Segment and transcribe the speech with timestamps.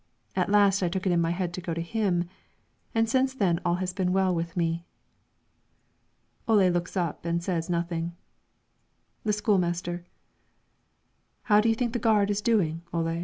[0.35, 2.23] At last I took it into my head to go to him,
[2.95, 4.83] and since then all has been well with me."
[6.47, 8.13] Ole looks up and says nothing.
[9.25, 10.03] The school master:
[11.43, 13.19] "How do you think the gard is doing, Ole?"